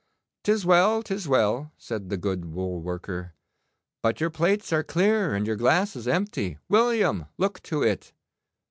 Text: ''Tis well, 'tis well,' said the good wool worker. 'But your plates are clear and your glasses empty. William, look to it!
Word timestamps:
''Tis 0.43 0.65
well, 0.65 1.03
'tis 1.03 1.27
well,' 1.27 1.71
said 1.77 2.09
the 2.09 2.17
good 2.17 2.45
wool 2.45 2.81
worker. 2.81 3.35
'But 4.01 4.19
your 4.19 4.31
plates 4.31 4.73
are 4.73 4.83
clear 4.83 5.35
and 5.35 5.45
your 5.45 5.57
glasses 5.57 6.07
empty. 6.07 6.57
William, 6.67 7.27
look 7.37 7.61
to 7.69 7.83
it! 7.83 8.11